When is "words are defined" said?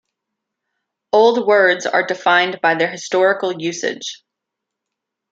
1.45-2.59